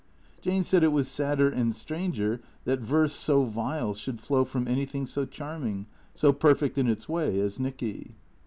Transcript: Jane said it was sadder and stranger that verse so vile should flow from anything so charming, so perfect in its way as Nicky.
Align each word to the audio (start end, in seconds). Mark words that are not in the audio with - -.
Jane 0.41 0.63
said 0.63 0.83
it 0.83 0.91
was 0.91 1.07
sadder 1.07 1.47
and 1.47 1.75
stranger 1.75 2.41
that 2.63 2.79
verse 2.79 3.13
so 3.13 3.43
vile 3.43 3.93
should 3.93 4.19
flow 4.19 4.43
from 4.45 4.67
anything 4.67 5.05
so 5.05 5.25
charming, 5.25 5.85
so 6.15 6.33
perfect 6.33 6.75
in 6.79 6.87
its 6.87 7.07
way 7.07 7.39
as 7.39 7.59
Nicky. 7.59 8.15